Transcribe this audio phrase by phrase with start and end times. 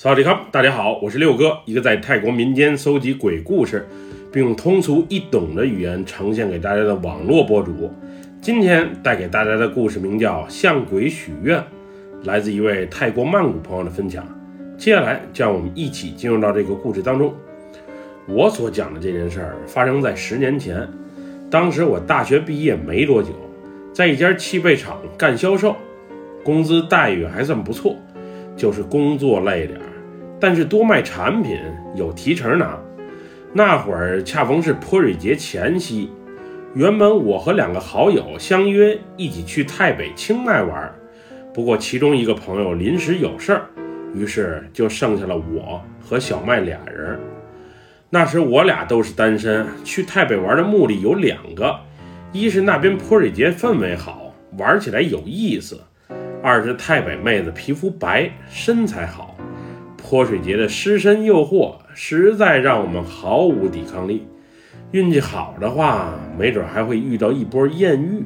[0.00, 3.84] 萨瓦迪卡，大家好，我是六哥，一个在泰国民间搜集鬼故事，
[4.32, 7.92] 并用通俗易懂的语言呈现给大家的网络博主。
[8.40, 11.58] 今天带给大家的故事名叫《向鬼许愿》，
[12.22, 14.24] 来自一位泰国曼谷朋友的分享。
[14.76, 17.34] 接下来，让我们一起进入到这个故事当中。
[18.28, 20.88] 我所讲的这件事儿发生在十年前，
[21.50, 23.30] 当时我大学毕业没多久，
[23.92, 25.74] 在一家汽配厂干销售，
[26.44, 27.96] 工资待遇还算不错，
[28.56, 29.86] 就是工作累点儿，
[30.40, 31.58] 但是多卖产品
[31.94, 32.78] 有提成拿。
[33.52, 36.10] 那会儿恰逢是泼水节前夕，
[36.74, 40.92] 原本我和两个好友相约一起去太北清迈玩，
[41.54, 43.66] 不过其中一个朋友临时有事儿。
[44.14, 47.18] 于是就剩下了我和小麦俩人。
[48.10, 51.78] 那时我俩都是单身，去太北玩的目的有两个：
[52.32, 55.76] 一是那边泼水节氛围好，玩起来有意思；
[56.42, 59.27] 二是太北妹子皮肤白，身材好，
[60.08, 64.26] 泼水节的湿身诱惑实在让我们毫无抵抗力。
[64.92, 68.24] 运气好的话，没准还会遇到一波艳遇。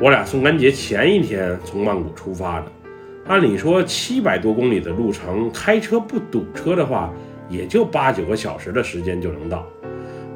[0.00, 2.66] 我俩送干节前一天从曼谷出发的。
[3.26, 7.12] 按理说，七百多公里的路程，开车不堵车的话，
[7.50, 9.66] 也就八九个小时的时间就能到。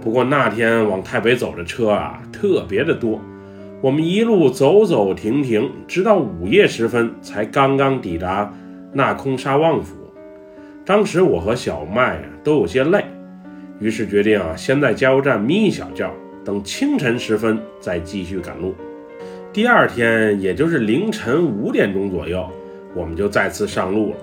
[0.03, 3.19] 不过那天往太北走的车啊，特别的多。
[3.81, 8.53] 我们一路走走停停，直到午夜时分，才刚刚抵达
[8.93, 10.04] 纳空沙旺府。
[10.87, 13.03] 当时我和小麦啊都有些累，
[13.79, 16.13] 于是决定啊先在加油站眯一小觉，
[16.45, 18.75] 等清晨时分再继续赶路。
[19.51, 22.47] 第二天，也就是凌晨五点钟左右。
[22.95, 24.17] 我们就再次上路了。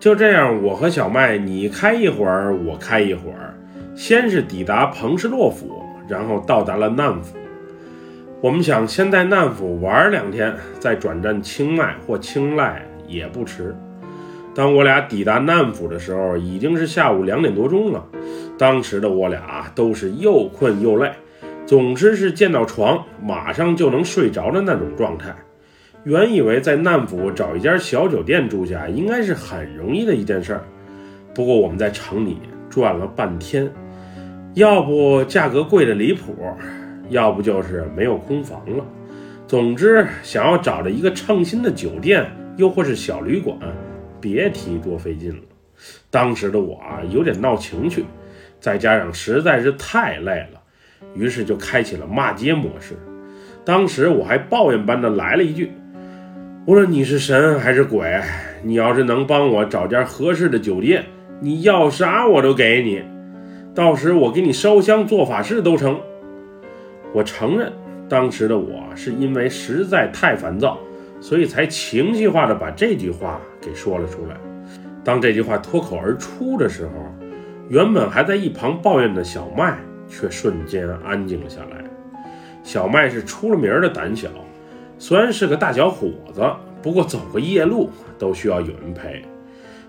[0.00, 3.54] 就这样，我和小麦你开一会儿，我开一会儿。
[3.94, 7.36] 先是抵达彭士洛府，然后到达了难府。
[8.40, 13.74] 我们想先在难府玩两天，再转战清迈或清赖也不迟。
[14.54, 18.06] 当我俩抵达难府的时候，已经是下午两点多钟了。
[18.56, 21.10] 当时的我俩都是又困又累，
[21.66, 25.34] 总之是见到床马上就能睡着的那种状态。
[26.04, 30.62] 原以为在难府找一家小酒店住下应该是很容易的一件事儿，
[31.34, 32.38] 不过我们在城里
[32.70, 33.68] 转了半天，
[34.54, 36.36] 要不价格贵的离谱，
[37.08, 38.84] 要不就是没有空房了。
[39.48, 42.24] 总之，想要找着一个称心的酒店，
[42.56, 43.58] 又或是小旅馆，
[44.24, 45.42] 别提多费劲了。
[46.10, 48.06] 当时的我啊，有点闹情绪，
[48.58, 50.62] 再加上实在是太累了，
[51.14, 52.94] 于是就开启了骂街模式。
[53.66, 55.70] 当时我还抱怨般的来了一句。
[56.66, 58.18] 无论你是神还是鬼，
[58.62, 61.04] 你要是能帮我找间合适的酒店，
[61.40, 63.02] 你要啥我都给你。
[63.74, 66.00] 到时我给你烧香做法事都成。
[67.12, 67.70] 我承认，
[68.08, 70.78] 当时的我是因为实在太烦躁，
[71.24, 74.36] 所以才情绪化的把这句话给说了出来。
[75.02, 76.90] 当这句话脱口而出的时候，
[77.70, 81.82] 原本还在一旁抱怨的小麦却瞬间安静了下来。
[82.62, 84.28] 小麦是出了名的胆小。
[84.98, 86.42] 虽然是个大小伙子，
[86.82, 89.24] 不过走个夜路都需要有人陪。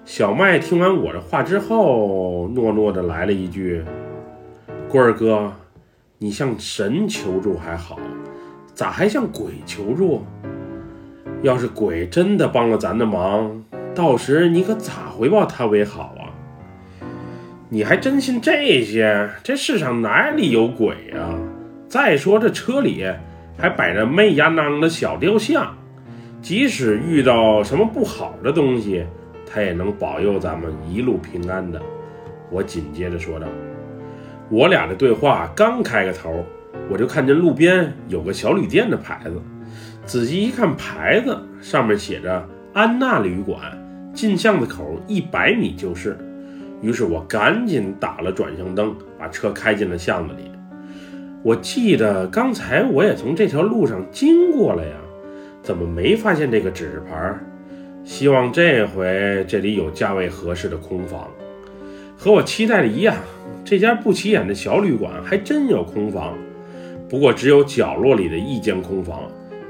[0.05, 3.83] 小麦听完我的话之后，诺诺的来了一句
[4.87, 5.51] ：“棍儿哥，
[6.17, 7.99] 你向神求助还好，
[8.73, 10.23] 咋还向鬼求助？
[11.45, 13.63] 要是鬼真的帮了咱的忙，
[13.93, 16.33] 到时你可咋回报他为好啊？
[17.69, 19.29] 你还真信这些？
[19.43, 21.37] 这世上哪里有鬼啊？
[21.87, 23.05] 再说这车里……”
[23.57, 25.77] 还摆着媚压囊的小雕像，
[26.41, 29.05] 即使遇到什么不好的东西，
[29.49, 31.81] 他也能保佑咱们一路平安的。
[32.49, 33.47] 我紧接着说道
[34.49, 36.43] ：“我俩的对话刚开个头，
[36.89, 39.41] 我就看见路边有个小旅店的牌子。
[40.05, 43.59] 仔细一看，牌子上面写着‘安娜旅馆’，
[44.13, 46.15] 进巷子口一百米就是。
[46.81, 50.51] 于是我赶紧打了转向灯，把车开进了巷子里。”
[51.41, 54.93] 我记得刚才我也从这条路上经过了呀，
[55.63, 57.35] 怎么没发现这个指示牌？
[58.03, 61.27] 希望这回这里有价位合适的空房。
[62.15, 63.15] 和我期待的一样，
[63.63, 66.37] 这家不起眼的小旅馆还真有空房，
[67.09, 69.23] 不过只有角落里的一间空房，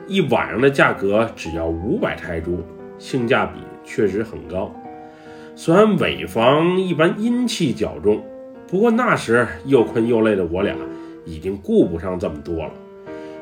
[0.08, 2.60] 一晚上的价格只要五百泰铢，
[2.98, 4.74] 性价比确实很高。
[5.56, 8.24] 虽然尾房一般阴气较重，
[8.68, 10.76] 不过那时又困又累的我俩。
[11.28, 12.72] 已经顾不上这么多了，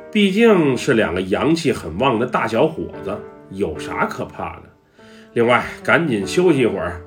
[0.10, 3.14] 毕竟是两个阳气很旺的大小伙子，
[3.50, 4.64] 有啥可怕的？
[5.34, 7.02] 另外，赶紧休息一会儿，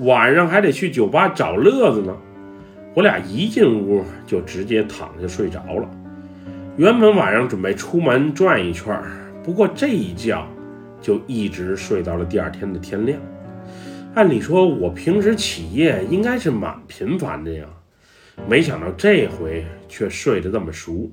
[0.00, 2.12] 晚上还得去酒吧找乐子呢。
[2.92, 5.88] 我俩一进屋就直接躺下睡着了。
[6.76, 8.94] 原本晚上准备出门转一圈，
[9.42, 10.46] 不过这一觉
[11.00, 13.18] 就一直睡到了第二天的天亮。
[14.14, 17.64] 按理说，我平时起夜应该是蛮频繁的呀，
[18.46, 21.10] 没想到这回却睡得这么熟。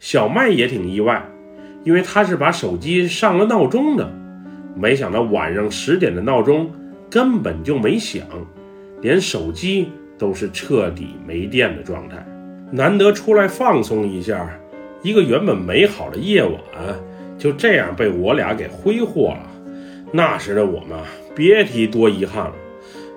[0.00, 1.22] 小麦也挺意外，
[1.84, 4.10] 因为他是把手机上了闹钟的，
[4.74, 6.70] 没想到晚上十点的闹钟
[7.10, 8.26] 根本就没响，
[9.02, 12.26] 连手机都是彻底没电的状态。
[12.72, 14.50] 难得出来放松一下，
[15.02, 16.54] 一个原本美好的夜晚
[17.38, 19.50] 就这样被我俩给挥霍了。
[20.12, 20.98] 那时的我们，
[21.34, 22.54] 别提多遗憾了。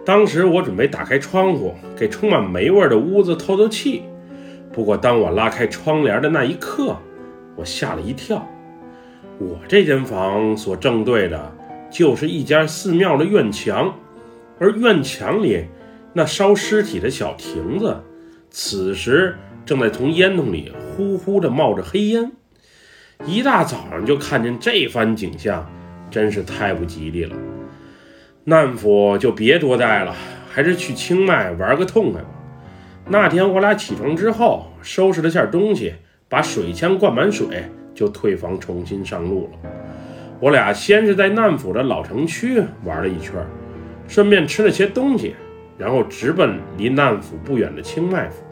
[0.06, 4.04] 当时我准备打开窗户，给充满霉味的屋子透透气。
[4.74, 6.96] 不过，当我拉开窗帘的那一刻，
[7.56, 8.48] 我吓了一跳。
[9.38, 11.56] 我这间房所正对的，
[11.92, 13.94] 就是一家寺庙的院墙，
[14.60, 15.66] 而院墙里
[16.14, 17.96] 那烧尸体的小亭子，
[18.50, 19.36] 此时
[19.66, 22.34] 正在从烟囱里呼呼的冒着黑烟。
[23.26, 25.66] 一大早上就看见这番景象。
[26.12, 27.36] 真是太不吉利了，
[28.46, 30.16] 难府就别多待了，
[30.50, 32.28] 还是去清迈玩个痛快吧。
[33.08, 35.94] 那天我俩起床之后，收拾了下东西，
[36.28, 39.70] 把水枪灌满水，就退房重新上路了。
[40.40, 43.36] 我俩先是在难府的老城区玩了一圈，
[44.08, 45.36] 顺便吃了些东西，
[45.78, 48.44] 然后直奔离难府不远的清迈府。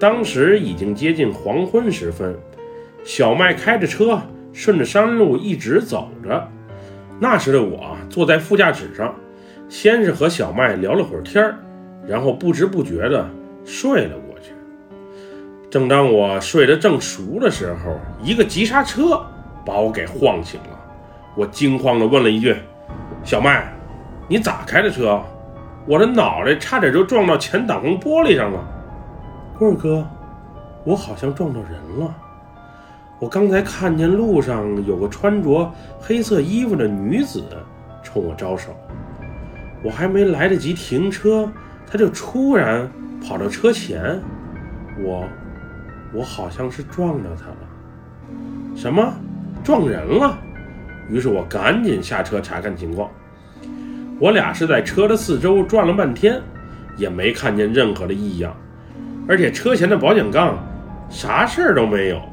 [0.00, 2.34] 当时已经接近黄昏时分，
[3.04, 4.18] 小麦开着车
[4.50, 6.48] 顺着山路一直走着。
[7.18, 9.14] 那时的我坐在副驾驶上，
[9.68, 11.58] 先是和小麦聊了会儿天儿，
[12.08, 13.28] 然后不知不觉的
[13.62, 14.52] 睡了过去。
[15.68, 19.20] 正当我睡得正熟的时候，一个急刹车
[19.66, 20.80] 把我给晃醒了。
[21.36, 22.56] 我惊慌地问了一句
[23.22, 23.70] ：“小麦，
[24.28, 25.22] 你咋开的车？
[25.86, 28.66] 我的脑袋差点就撞到前挡风玻璃上了。”
[29.60, 30.02] 棍哥，
[30.84, 32.16] 我好像撞到人了。
[33.18, 35.70] 我刚才看见路上有个穿着
[36.00, 37.44] 黑色衣服的女子
[38.02, 38.74] 冲我招手，
[39.84, 41.46] 我还没来得及停车，
[41.86, 42.90] 她就突然
[43.22, 44.18] 跑到车前，
[45.04, 45.28] 我，
[46.14, 47.56] 我好像是撞到她了。
[48.74, 49.12] 什么？
[49.62, 50.38] 撞人了？
[51.10, 53.10] 于是我赶紧下车查看情况。
[54.18, 56.40] 我俩是在车的四周转了半天，
[56.96, 58.56] 也没看见任何的异样，
[59.28, 60.58] 而且车前的保险杠
[61.08, 62.24] 啥事儿都没有啊。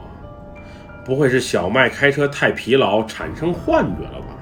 [1.05, 4.35] 不会是小麦开车太疲劳产生幻觉了吧？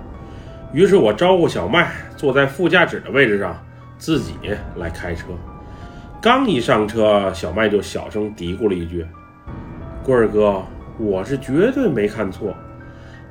[0.74, 3.56] 于是我招呼小麦坐在副驾驶的位置上，
[3.98, 4.34] 自己
[4.78, 5.28] 来开车。
[6.20, 9.06] 刚一上车，小麦就小声嘀咕了一句
[10.04, 10.64] ：“棍儿哥，
[10.98, 12.52] 我是绝对没看错，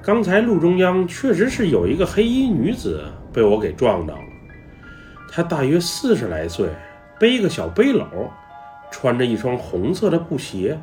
[0.00, 3.02] 刚才路中央确实是有一个黑衣女子
[3.32, 4.22] 被我给撞到了。
[5.28, 6.68] 她大约四十来岁，
[7.18, 8.04] 背个小背篓，
[8.94, 10.78] 穿着一双红色的布鞋。”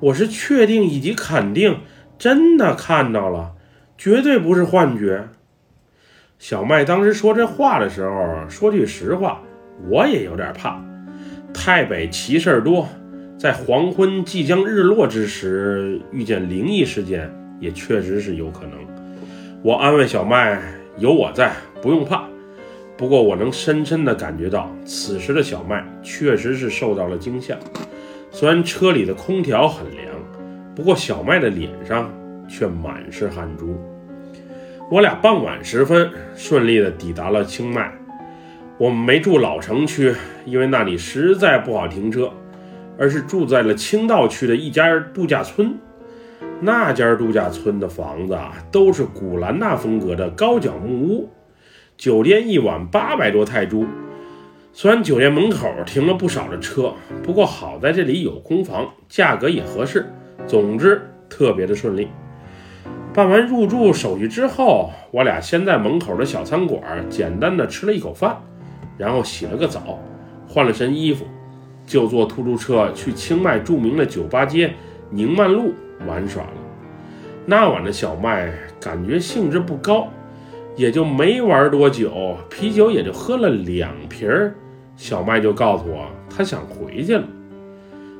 [0.00, 1.80] 我是确定以及肯定，
[2.18, 3.52] 真的看到了，
[3.98, 5.28] 绝对不是幻觉。
[6.38, 9.42] 小麦当时说这话的时候，说句实话，
[9.90, 10.82] 我也有点怕。
[11.52, 12.88] 太北奇事儿多，
[13.38, 17.30] 在黄昏即将日落之时遇见灵异事件，
[17.60, 18.72] 也确实是有可能。
[19.62, 20.60] 我安慰小麦，
[20.98, 22.24] 有我在，不用怕。
[22.96, 27.56] 不过我能深深的感觉到，此时的小麦确实是受到了惊吓。
[28.30, 30.14] 虽然车里的空调很凉，
[30.74, 32.10] 不过小麦的脸上
[32.48, 33.78] 却满是汗珠。
[34.90, 37.92] 我俩傍晚时分顺利地抵达了清迈。
[38.78, 40.14] 我们没住老城区，
[40.44, 42.30] 因为那里实在不好停车，
[42.98, 45.74] 而是住在了青道区的一家度假村。
[46.60, 51.30] 那家度假村的房子啊，都是古兰纳风格的高脚木屋，
[51.96, 53.86] 酒店一晚八百多泰铢。
[54.72, 60.04] 虽然酒店门口停了不少的车，不过好在这里有空房，价格也合适。
[60.46, 61.00] 总之
[61.30, 62.08] 特别的顺利。
[63.14, 68.36] 办完入住手续之后，我俩先在门口的小餐馆简单的吃了一口饭，
[68.98, 69.98] 然后洗了个澡，
[70.46, 71.24] 换了身衣服，
[71.86, 74.70] 就坐出租车去清迈著名的酒吧街
[75.08, 75.72] 宁曼路
[76.06, 76.52] 玩耍了。
[77.46, 80.08] 那晚的小麦感觉兴致不高，
[80.76, 84.28] 也就没玩多久，啤酒也就喝了两瓶。
[84.94, 87.24] 小麦就告诉我，他想回去了，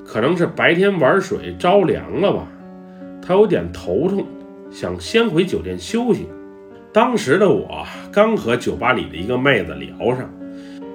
[0.04, 2.46] 可能是白天玩水着凉了吧，
[3.22, 4.26] 他有点头痛，
[4.70, 6.26] 想先回酒店休息。
[6.92, 10.30] 当时的我刚和酒吧里的一个妹子聊上，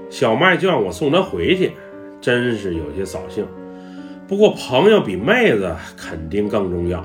[0.09, 1.71] 小麦就让我送她回去，
[2.19, 3.45] 真是有些扫兴。
[4.27, 7.03] 不过朋友比妹子肯定更重要，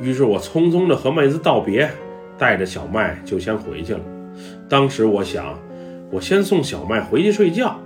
[0.00, 1.90] 于是我匆匆的和妹子道别，
[2.38, 4.00] 带着小麦就先回去了。
[4.68, 5.58] 当时我想，
[6.10, 7.76] 我先送小麦回去睡觉。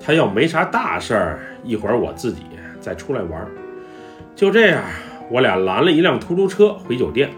[0.00, 2.42] 他要没啥大事儿，一会儿我自己
[2.80, 3.46] 再出来玩。
[4.34, 4.82] 就这样，
[5.30, 7.28] 我俩拦了一辆出租车回酒店。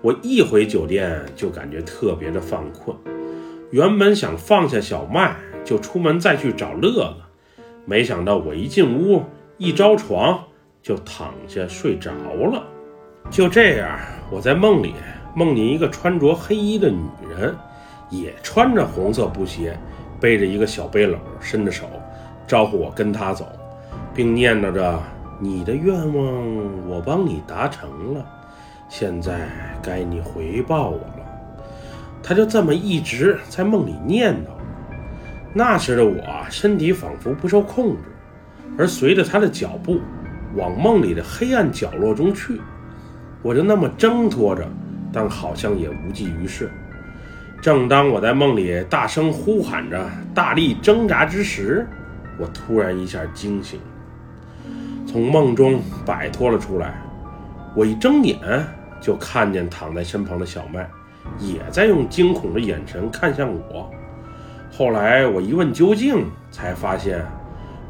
[0.00, 2.96] 我一回酒店就感觉特别的犯困，
[3.70, 5.34] 原本想放下小麦
[5.64, 9.24] 就出门再去找乐子，没想到我一进屋
[9.56, 10.40] 一着床
[10.80, 12.64] 就躺下睡着了。
[13.28, 13.98] 就这样，
[14.30, 14.94] 我在梦里
[15.38, 17.54] 梦见一个穿着黑衣的女人，
[18.10, 19.78] 也穿着红色布鞋，
[20.18, 21.84] 背着一个小背篓，伸着手
[22.44, 23.46] 招呼我跟她走，
[24.12, 25.00] 并念叨着
[25.38, 28.26] ：“你的愿望我帮你达成了，
[28.88, 29.48] 现在
[29.80, 31.24] 该你回报我了。”
[32.20, 34.48] 他就这么一直在梦里念叨。
[35.54, 38.02] 那时的我身体仿佛不受控制，
[38.76, 40.00] 而随着他的脚步
[40.56, 42.60] 往梦里的黑暗角落中去，
[43.40, 44.68] 我就那么挣脱着，
[45.12, 46.70] 但好像也无济于事。
[47.60, 51.86] 正当我在梦里大声呼喊着、大力挣扎之时，
[52.38, 53.80] 我突然一下惊醒，
[55.06, 56.94] 从梦中摆脱了出来。
[57.74, 58.38] 我一睁眼
[59.00, 60.88] 就看见躺在身旁的小麦。
[61.38, 63.90] 也在用惊恐的眼神看向我。
[64.72, 67.22] 后来我一问究竟，才发现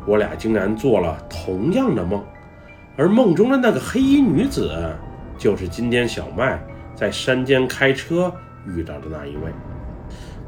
[0.06, 2.20] 我俩竟然做了同样的梦，
[2.96, 4.92] 而梦中的那个黑衣女子，
[5.38, 6.60] 就是今天小麦
[6.98, 8.32] 在山间开车
[8.66, 9.52] 遇到的那一位。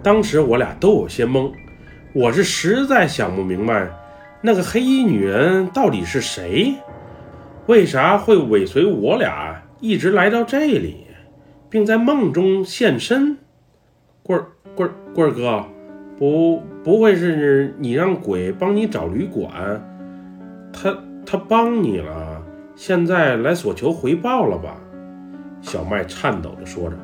[0.02, 1.52] 当时我俩都有些懵，
[2.12, 3.88] 我是实在想不明白，
[4.40, 6.74] 那个黑衣女人到底是谁，
[7.66, 11.06] 为啥会尾随我俩一直来到这里？
[11.68, 13.38] 并在梦中现身，
[14.24, 15.64] 棍儿棍儿棍儿哥，
[16.18, 19.80] 不不会是你让鬼帮你找旅馆，
[20.72, 22.42] 他他帮你了，
[22.74, 24.76] 现在来索求回报了吧？
[25.62, 26.96] 小麦颤抖着说着：“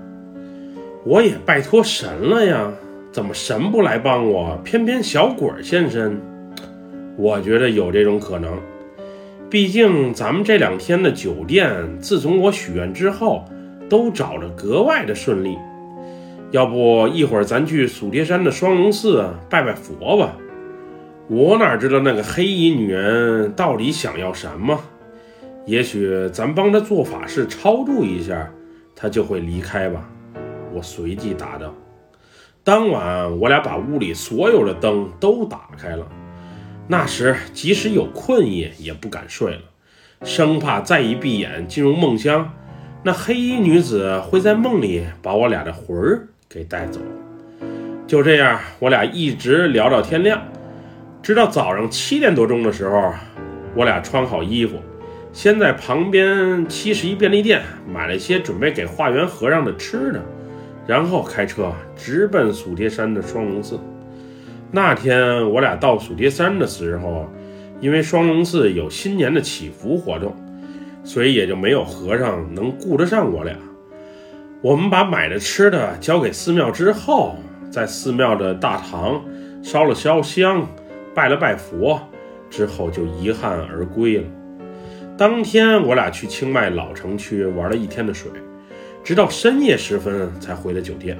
[1.04, 2.72] 我也拜托神了呀，
[3.12, 6.20] 怎么神不来帮我，偏偏小鬼现身？
[7.16, 8.58] 我觉得有这种可能，
[9.50, 13.44] 毕竟咱们这两天的酒店，自从我许愿之后。”
[13.88, 15.56] 都找着格外的顺利，
[16.50, 20.36] 要不一会儿咱去蜀叠山的双龙寺拜拜佛吧？
[21.28, 24.80] 我哪知道那个黑衣女人到底想要什么？
[25.66, 28.48] 也许咱帮她做法事超度一下，
[28.94, 30.08] 她就会离开吧。
[30.72, 31.74] 我随即答道。
[32.62, 36.06] 当晚，我俩把屋里所有的灯都打开了。
[36.86, 39.62] 那时，即使有困意，也不敢睡了，
[40.22, 42.52] 生怕再一闭眼进入梦乡。
[43.02, 47.00] 那黑衣女子会在梦里把我俩的魂儿给带走。
[48.06, 50.40] 就这样，我俩一直聊到天亮，
[51.22, 53.12] 直到早上七点多钟的时候，
[53.74, 54.76] 我俩穿好衣服，
[55.36, 60.18] 先在旁边七十一便利店买了些准备给化缘和尚的吃的，
[60.86, 63.78] 然后开车直奔蜀叠山的双龙寺。
[64.72, 67.30] 那天我俩到蜀叠山的时候，
[67.82, 70.34] 因为双龙寺有新年的祈福活动。
[71.04, 73.54] 所以也就没有和尚能顾得上我俩。
[74.62, 77.36] 我们把买的吃的交给寺庙之后，
[77.70, 79.22] 在寺庙的大堂
[79.62, 80.66] 烧了烧香，
[81.14, 82.00] 拜了拜佛，
[82.48, 84.24] 之后就遗憾而归了。
[85.18, 88.30] 当天我俩去清迈老城区玩了一天的水，
[89.02, 91.16] 直到深夜时分才回的酒店。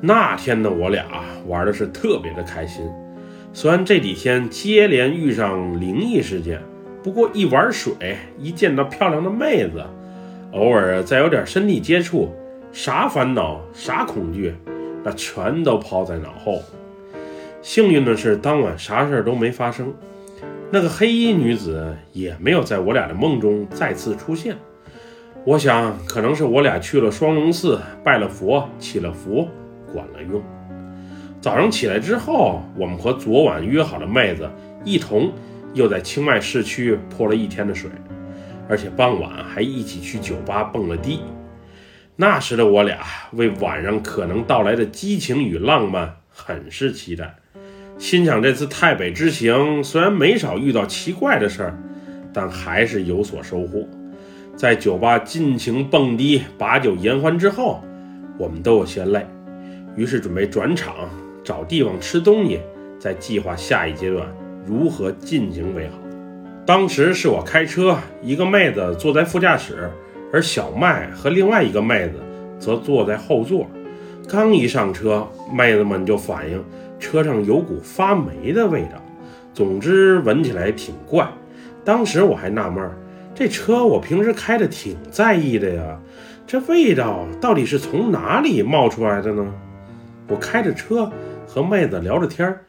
[0.00, 1.04] 那天的我俩
[1.46, 2.82] 玩的是特别的开心，
[3.52, 6.62] 虽然这几天接连遇上灵异事件。
[7.02, 9.84] 不过一玩水，一见到漂亮的妹子，
[10.52, 12.34] 偶尔再有点身体接触，
[12.72, 14.54] 啥烦恼、啥恐惧，
[15.02, 16.62] 那全都抛在脑后。
[17.60, 19.92] 幸运的是，当晚啥事儿都没发生，
[20.70, 24.56] 那个黑衣女子也没有在我俩的梦中再次出现。
[25.44, 29.48] 我想，可能是我俩去了双龙寺拜了佛、祈了福，
[29.92, 30.42] 管了用。
[31.40, 34.50] 早上起来之后，我们和昨晚约好的妹子
[34.84, 35.32] 一同。
[35.74, 37.90] 又在清迈市区泼了一天的水，
[38.68, 41.18] 而且傍晚还一起去酒吧蹦了迪。
[42.14, 43.00] 那时的我俩
[43.32, 47.34] 为晚上可能到来的激情与浪漫很是期待，
[47.96, 51.78] 心想这次太北之行虽然没少遇到奇怪的事儿，
[52.32, 53.86] 但还是有所收获。
[54.56, 57.82] 在酒吧尽情蹦迪、把酒言欢之后，
[58.38, 59.26] 我们都有些累，
[59.96, 60.94] 于是准备转场
[61.42, 62.60] 找地方吃东西，
[62.98, 64.26] 再计划下一阶段。
[64.66, 65.98] 如何进行为好？
[66.66, 69.90] 当时是我开车，一个妹子坐在副驾驶，
[70.32, 72.14] 而小麦和另外一个妹子
[72.58, 73.68] 则坐在后座。
[74.26, 76.64] 刚一上车，妹子们就反映
[77.04, 78.98] 车上有股发霉的味道，
[79.52, 81.28] 总之闻起来挺怪。
[81.84, 82.90] 当时我还纳闷，
[83.34, 85.98] 这车我平时开的挺在意的呀，
[86.46, 89.44] 这味道到底是从哪里冒出来的呢？
[90.28, 91.12] 我开着车
[91.46, 92.64] 和妹子聊着天儿。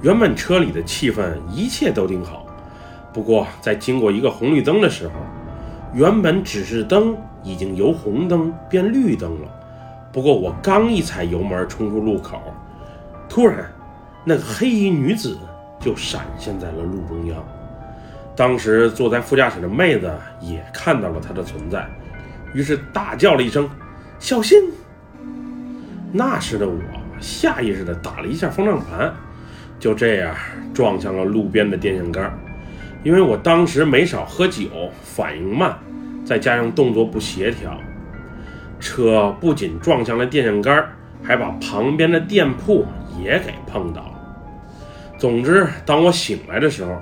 [0.00, 2.46] 原本车里的气氛一切都挺好，
[3.12, 5.12] 不过在经过一个红绿灯的时候，
[5.92, 9.48] 原本指示灯已经由红灯变绿灯了。
[10.10, 12.40] 不过我刚一踩油门冲出路口，
[13.28, 13.70] 突然，
[14.24, 15.38] 那个黑衣女子
[15.78, 17.44] 就闪现在了路中央。
[18.36, 21.86] 当时坐在副驾驶的妹子也看到了她的存在，
[22.52, 23.68] 于是大叫了一声
[24.18, 24.58] ：“小心！”
[26.10, 26.74] 那时的我
[27.20, 29.12] 下意识地打了一下方向盘，
[29.78, 30.34] 就这样
[30.72, 32.36] 撞向了路边的电线杆。
[33.02, 34.68] 因为我当时没少喝酒，
[35.02, 35.76] 反应慢，
[36.24, 37.78] 再加上动作不协调，
[38.80, 40.88] 车不仅撞向了电线杆，
[41.22, 42.86] 还把旁边的店铺
[43.22, 44.13] 也给碰倒了。
[45.24, 47.00] 总之，当我醒来的时候，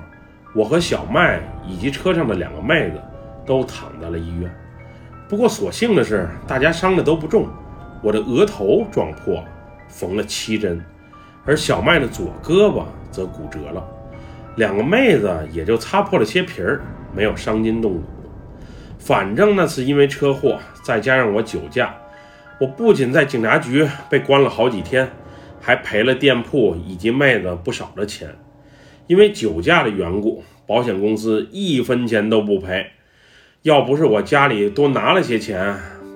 [0.55, 3.01] 我和小麦以及车上的两个妹子
[3.45, 4.49] 都躺在了医院。
[5.27, 7.49] 不过所幸的是，大家伤的都不重。
[8.01, 9.43] 我的额头撞破，
[9.89, 10.81] 缝了七针，
[11.43, 13.85] 而小麦的左胳膊则骨折了。
[14.55, 16.81] 两个妹子也就擦破了些皮儿，
[17.13, 18.03] 没有伤筋动骨。
[18.99, 21.93] 反正那次因为车祸，再加上我酒驾，
[22.57, 25.11] 我不仅在警察局被关了好几天，
[25.65, 28.27] 还赔了店铺以及妹子不少的钱。
[29.07, 32.85] 因为酒驾的缘故，保险公司一分钱都不赔。
[33.61, 35.73] 要不是我家里多拿了些钱，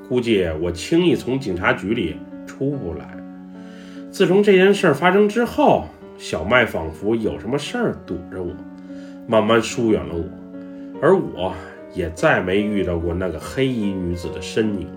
[0.10, 3.18] 估计我轻易从警察局里出不来。
[4.12, 5.86] 自从这件事发生之后，
[6.18, 8.54] 小麦仿佛有什么事儿堵着我，
[9.28, 10.26] 慢慢疏远了我，
[11.02, 11.54] 而我
[11.94, 14.88] 也再没遇到过那个黑衣女子的身影。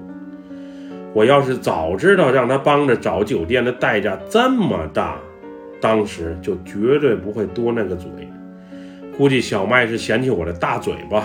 [1.12, 5.18] 我要是早知道让他帮着找酒店的代价这么大，
[5.80, 8.08] 当时就绝对不会多那个嘴，
[9.16, 11.24] 估计小麦是嫌弃我的大嘴巴，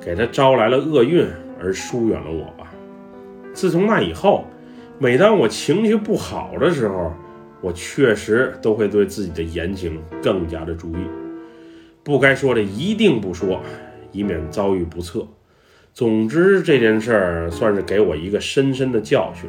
[0.00, 1.26] 给他招来了厄运
[1.60, 2.70] 而疏远了我吧。
[3.52, 4.44] 自从那以后，
[4.98, 7.12] 每当我情绪不好的时候，
[7.60, 11.04] 我确实都会对自己的言行更加的注意，
[12.04, 13.60] 不该说的一定不说，
[14.12, 15.26] 以免遭遇不测。
[15.94, 19.48] 总之这件事儿算是给我一个深深的教训。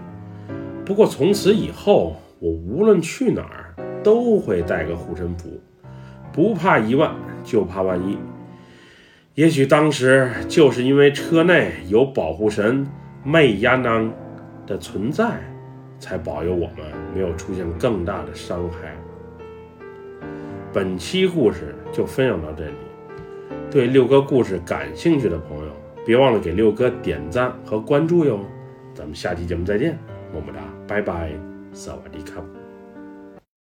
[0.86, 3.62] 不过从此以后，我无论去哪儿。
[4.04, 5.60] 都会带个护身符，
[6.32, 8.20] 不怕一万，就怕万一。
[9.34, 12.86] 也许当时就是因为车内有保护神
[13.24, 14.14] 魅亚囊
[14.68, 15.40] 的存在，
[15.98, 18.96] 才保佑我们没有出现更大的伤害。
[20.72, 22.76] 本期故事就分享到这里。
[23.72, 25.72] 对六哥故事感兴趣的朋友，
[26.06, 28.40] 别忘了给六哥点赞和关注哟。
[28.94, 29.98] 咱们下期节目再见，
[30.32, 31.32] 么么哒，拜拜，
[31.74, 32.42] 萨瓦迪卡。